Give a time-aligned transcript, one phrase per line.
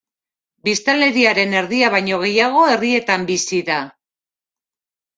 [0.67, 3.81] Biztanleriaren erdia baino gehiago herrietan bizi da.